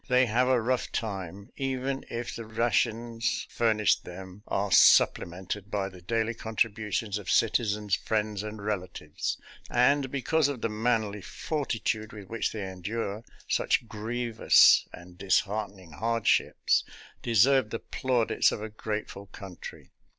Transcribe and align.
They 0.07 0.25
have 0.25 0.47
a 0.47 0.59
rough 0.59 0.91
time, 0.91 1.51
even 1.57 2.03
if 2.09 2.35
the 2.35 2.47
ra 2.47 2.71
tions 2.71 3.45
furnished 3.51 4.03
them 4.03 4.41
are 4.47 4.71
supplemented 4.71 5.69
by 5.69 5.89
the 5.89 6.01
daily 6.01 6.33
contributions 6.33 7.19
of 7.19 7.29
citizens, 7.29 7.93
friends, 7.93 8.41
and 8.41 8.57
rela 8.59 8.87
tives; 8.89 9.37
and, 9.69 10.09
because 10.09 10.47
of 10.47 10.61
the 10.61 10.69
manly 10.69 11.21
fortitude 11.21 12.13
with 12.13 12.29
which 12.29 12.51
they 12.51 12.67
endure 12.67 13.23
such 13.47 13.87
grievous 13.87 14.87
and 14.91 15.19
dishearten 15.19 15.77
ing 15.77 15.91
hardships, 15.91 16.83
deserve 17.21 17.69
the 17.69 17.77
plaudits 17.77 18.51
of 18.51 18.59
a 18.59 18.69
grateful 18.69 19.27
242 19.27 19.27
SOLDIER'S 19.29 19.29
LETTERS 19.29 19.29
TO 19.29 19.69
CHARMING 19.69 19.85
NELLIE3 19.85 19.91
country. 19.91 19.91